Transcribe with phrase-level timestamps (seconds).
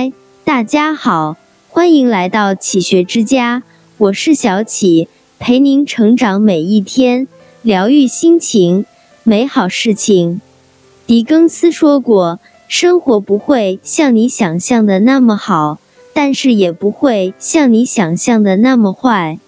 [0.00, 0.12] 开。
[0.44, 1.36] 大家好，
[1.68, 3.62] 欢迎来到启学之家，
[3.98, 7.28] 我是小启，陪您成长每一天，
[7.60, 8.86] 疗愈心情，
[9.24, 10.40] 美好事情。
[11.06, 15.78] 狄更斯说过：“生活不会像你想象的那么好，
[16.14, 19.38] 但是也不会像你想象的那么坏。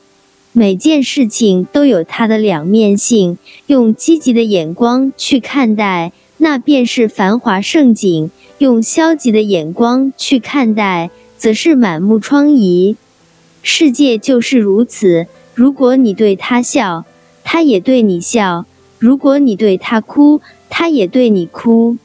[0.52, 3.38] 每件事情都有它的两面性，
[3.68, 6.12] 用积极的眼光去看待。”
[6.42, 11.08] 那便是繁华盛景；用消极的眼光去看待，
[11.38, 12.96] 则是满目疮痍。
[13.62, 15.28] 世界就是如此。
[15.54, 17.04] 如果你对他笑，
[17.44, 18.64] 他也对你笑；
[18.98, 21.96] 如果你对他哭，他也对你哭。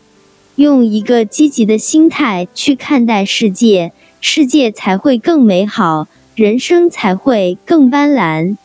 [0.56, 3.92] 用一个积极的心态去看待世界，
[4.22, 8.56] 世界才会更美好，人生才会更斑斓。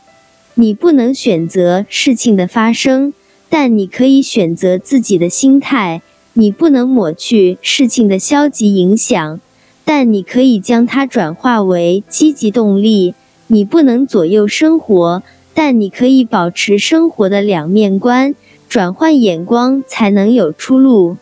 [0.52, 3.15] 你不能选择事情的发生。
[3.55, 6.01] 但你可以选择自己的心态，
[6.33, 9.41] 你不能抹去事情的消极影响，
[9.84, 13.15] 但你可以将它转化为积极动力。
[13.49, 18.35] 你不能左右生活，但你可以保持生活的两面观，
[18.71, 21.19] 转换眼光才能有出路。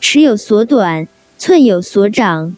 [0.00, 2.56] 尺有所短，寸有所长，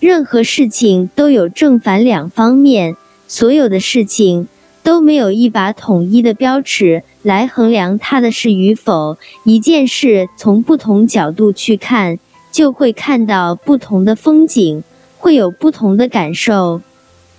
[0.00, 2.96] 任何事情都有正反两方面，
[3.28, 4.48] 所有的事情。
[4.82, 9.18] 都没有一把统一的标尺来衡量它的是与否。
[9.44, 12.18] 一件事从不同角度去看，
[12.50, 14.82] 就会看到不同的风景，
[15.18, 16.80] 会有不同的感受。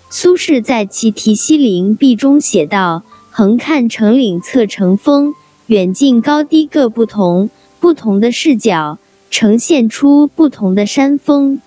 [0.10, 5.34] 苏轼在其《题西林壁》中写道：“横看成岭侧成峰，
[5.68, 7.50] 远近高低各不同。
[7.80, 9.00] 不同的视角
[9.32, 11.60] 呈现出不同的山峰。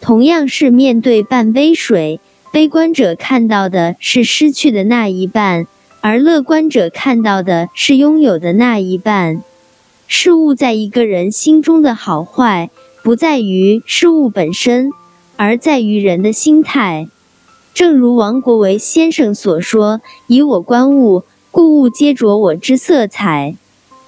[0.00, 5.66] 同样是面对半杯水。”悲观者看到的是失去的那一半，
[6.00, 9.42] 而乐观者看到的是拥有的那一半。
[10.06, 12.70] 事物在一个人心中的好坏，
[13.02, 14.92] 不在于事物本身，
[15.36, 17.08] 而在于人的心态。
[17.74, 23.54] 正如王国维先生所说：“以我观物，故物皆着我之色彩。”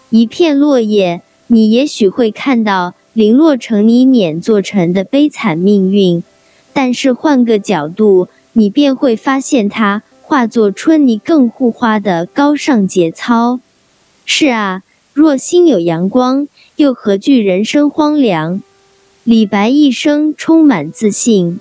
[0.09, 6.25] 一片落叶，你也许会看到零落成泥碾作成的悲惨命运。
[6.73, 13.61] 但是换个角度，你便会发现它化作春泥更护花的高尚节操。
[14.25, 18.63] 是啊，若心有阳光，又何惧人生荒凉？
[19.25, 21.61] 李白一生充满自信，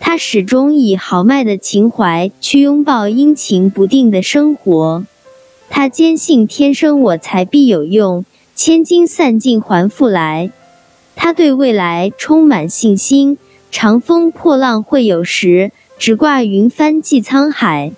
[0.00, 5.04] 他始终以豪迈的情怀去拥抱阴晴不定的生活。
[5.68, 10.50] 他坚信天生我材必有用，千金散尽还复来。
[11.16, 13.38] 他对未来充满信心。
[13.72, 17.92] 长风破浪会有时，直挂云帆济沧海。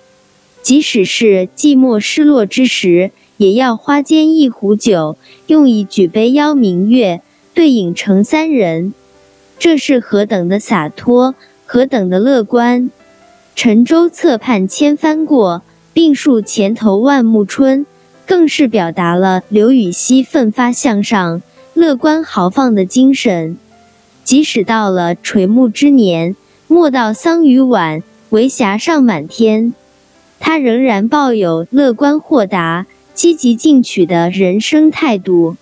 [0.61, 5.17] 即使是寂寞失落之时，也要花间一壶酒，
[5.47, 7.21] 用以举杯邀明月，
[7.53, 8.93] 对影成三人。
[9.57, 12.91] 这是何等的洒脱，何等的乐观！
[13.55, 17.85] 沉舟侧畔千帆过，病树前头万木春，
[18.25, 21.41] 更是表达了刘禹锡奋发向上、
[21.73, 23.57] 乐观豪放的精神。
[24.23, 26.35] 即使到了垂暮之年，
[26.71, 29.73] 莫道桑榆晚，为霞尚满天，
[30.39, 32.85] 他仍然抱有乐观豁达、
[33.15, 35.57] 积极进取的人生态度。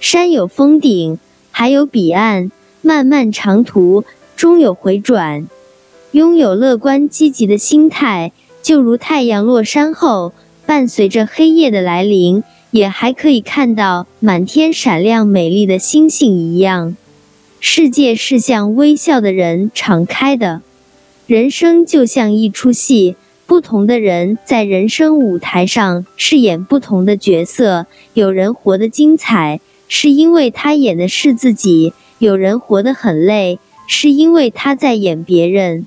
[0.00, 1.18] 山有峰顶，
[1.50, 2.50] 海有彼岸，
[2.80, 4.04] 漫漫长途
[4.36, 5.46] 终有回转。
[6.12, 8.32] 拥有乐观积极的心态，
[8.62, 10.32] 就如太阳落山后，
[10.64, 16.96] 伴随着黑夜的来临，也还可以看到满天闪亮美丽的星星一样。
[17.60, 20.62] 世界是向微笑的人敞开的，
[21.26, 27.86] 人生就像一出戏，不同的人在人生舞台上饰演不同的角色。
[28.14, 33.58] 有人活得精彩，是因为他演的是自己；有人活得很累，
[33.88, 35.86] 是因为他在演别人。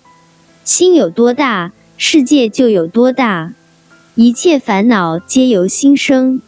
[0.65, 3.53] 心有多大，世界就有多大。
[4.15, 6.41] 一切烦恼皆由心生。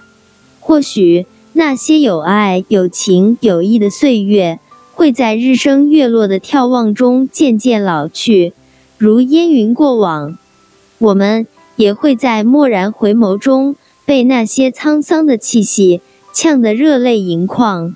[0.60, 4.60] 或许那些有爱、有情、有义的岁月。
[4.96, 8.54] 会在日升月落的眺望中渐渐老去，
[8.98, 10.38] 如烟云过往；
[11.00, 13.76] 我们也会在蓦然回眸中
[14.06, 16.00] 被那些沧桑的气息
[16.32, 17.96] 呛得热泪盈眶。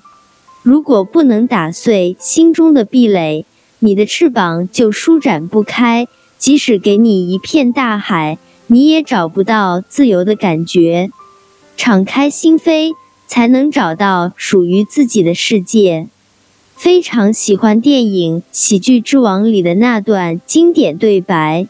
[0.62, 3.46] 如果不能打碎心中的壁垒，
[3.78, 6.08] 你的翅膀就舒展不开。
[6.36, 11.10] 即使给你一片大海，你也找不到自由的感觉。
[11.76, 12.92] 敞开心扉，
[13.26, 16.08] 才能找到属于自己的世界。
[16.78, 21.66] 非常喜欢电影《喜剧之王》里的那段经典对白：“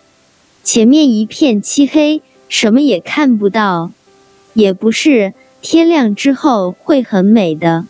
[0.63, 2.21] 前面一片漆黑，
[2.51, 3.91] 什么也看不到。
[4.53, 5.33] 也不是
[5.63, 7.87] 天亮之后会很美的，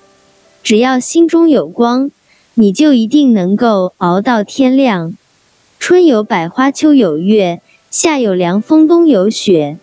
[0.62, 2.12] 只要心中有光，
[2.54, 5.16] 你就一定能够熬到天亮。
[5.80, 7.60] 春有百花，秋有月，
[7.90, 9.76] 夏有凉风，冬有雪。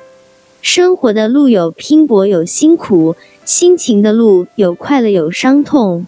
[0.62, 6.08] 生活的路有拼搏有辛苦，心情的路有快乐有伤痛。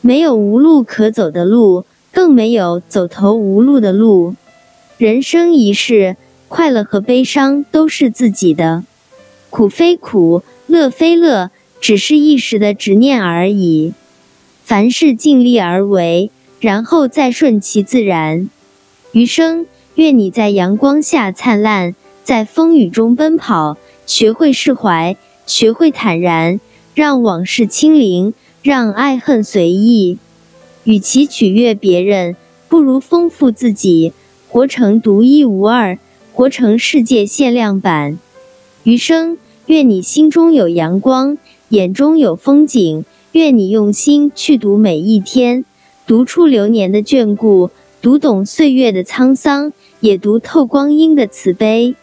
[0.00, 4.34] 没有无路可走的路，更没有走投无路的路。
[4.98, 6.16] 人生一世，
[6.48, 8.84] 快乐和悲伤都是自己的，
[9.50, 11.50] 苦非苦，乐非乐，
[11.80, 13.92] 只是一时的执念而已。
[14.64, 18.48] 凡事尽力而为，然后再顺其自然。
[19.12, 21.94] 余生，愿你在阳光下灿烂，
[22.24, 23.76] 在风雨中奔跑，
[24.06, 25.16] 学会释怀，
[25.46, 26.60] 学会坦然，
[26.94, 28.34] 让往事清零，
[28.66, 30.18] 让爱恨随意。
[30.82, 32.34] 与其取悦别人，
[32.68, 34.12] 不如丰富自己，
[34.48, 36.00] 活成独一无二，
[36.32, 38.18] 活成世界限量版。
[38.82, 43.04] 余生，愿你心中有阳光，眼中有风景。
[43.30, 45.64] 愿你用心去读每一天，
[46.04, 47.70] 读出流年的眷顾。
[48.02, 51.94] 读懂岁月的沧桑，也读透光阴的慈悲。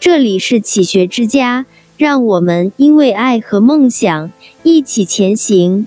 [0.00, 1.64] 这里是启学之家，
[1.96, 4.30] 让我们因为爱和梦想
[4.62, 5.86] 一起前行。